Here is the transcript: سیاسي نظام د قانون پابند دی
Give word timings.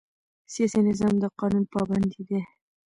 سیاسي 0.53 0.79
نظام 0.89 1.13
د 1.19 1.23
قانون 1.39 1.63
پابند 1.73 2.09
دی 2.27 2.39